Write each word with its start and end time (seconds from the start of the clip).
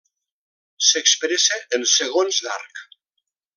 S'expressa 0.85 1.59
en 1.79 1.87
segons 1.93 2.43
d'arc. 2.47 2.85